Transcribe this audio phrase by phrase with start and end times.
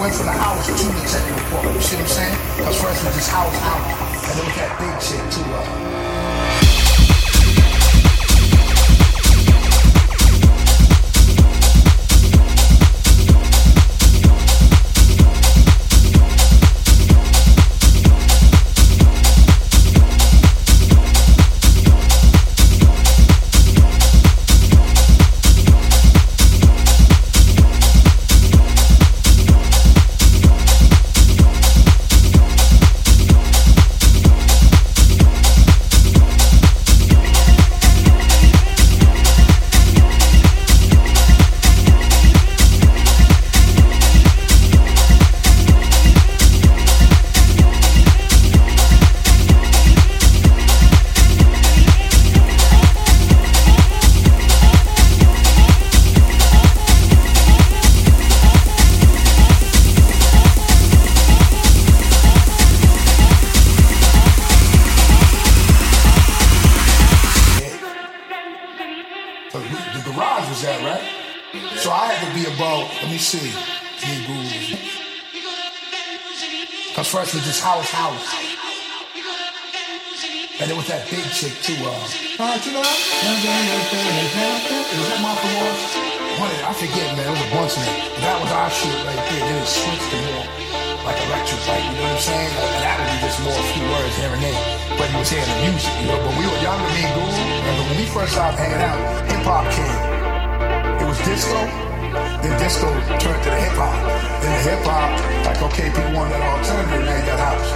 [0.00, 1.74] went from the house to the technical part.
[1.74, 2.36] You see what I'm saying?
[2.56, 3.84] Because first was just house out.
[4.32, 5.44] And then we got big shit too.
[5.44, 6.39] Uh,
[77.30, 78.26] Was just house, house.
[80.58, 82.42] And it was that big chick too, uh, was that
[85.22, 85.94] Martha Wash?
[86.42, 87.94] One I forget, man, it was a bunch of them.
[88.26, 89.46] That was our shit right there.
[89.46, 90.42] Then it switched to more
[91.06, 92.50] like electric, like, you know what I'm saying?
[92.50, 94.58] Like, that would be just more a few words here and there.
[94.98, 96.18] But he was hearing the music, you know.
[96.18, 97.30] But we were younger, me and Guru.
[97.30, 98.98] and when we first started hanging out,
[99.30, 100.02] hip hop came.
[100.98, 101.89] It was disco.
[102.10, 102.90] Then disco
[103.22, 103.94] turned to the hip hop.
[104.42, 105.10] Then the hip hop,
[105.46, 107.70] like okay, people want that alternative, now you got house.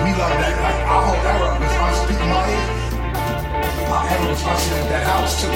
[0.00, 0.54] We love that.
[0.64, 2.88] Like our whole era was us people my age.
[3.92, 5.52] Our era was us in that house too.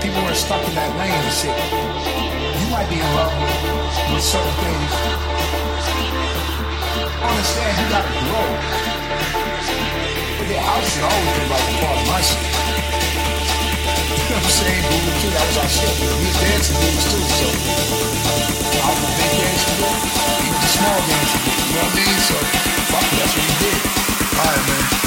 [0.00, 1.52] People were stuck in that lane and shit.
[1.52, 4.92] You might be in love with, with certain things.
[7.20, 8.48] I understand you gotta grow.
[10.40, 12.71] But yeah, house should always been like a part of my shit.
[14.10, 14.82] I'm saying?
[15.20, 15.92] Too, that was our shit.
[16.00, 17.46] We was dancing dudes too, so
[18.82, 20.02] I was a big dancing dude.
[20.42, 21.62] He was a small dancing dude.
[21.62, 22.18] You know what I mean?
[22.26, 22.36] So
[22.90, 23.78] fuck that's what we did.
[24.38, 25.01] Alright, man.